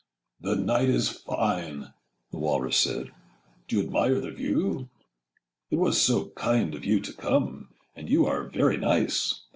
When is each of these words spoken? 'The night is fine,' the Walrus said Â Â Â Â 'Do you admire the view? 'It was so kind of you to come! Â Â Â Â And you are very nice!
'The 0.39 0.55
night 0.55 0.89
is 0.89 1.09
fine,' 1.11 1.93
the 2.31 2.37
Walrus 2.39 2.75
said 2.75 2.95
Â 3.05 3.05
Â 3.05 3.05
Â 3.05 3.09
Â 3.09 3.11
'Do 3.67 3.75
you 3.75 3.83
admire 3.83 4.19
the 4.19 4.31
view? 4.31 4.89
'It 5.69 5.75
was 5.75 6.01
so 6.01 6.29
kind 6.29 6.73
of 6.73 6.83
you 6.83 6.99
to 6.99 7.13
come! 7.13 7.45
Â 7.45 7.53
Â 7.53 7.59
Â 7.59 7.65
Â 7.65 7.67
And 7.97 8.09
you 8.09 8.25
are 8.25 8.49
very 8.49 8.77
nice! 8.77 9.41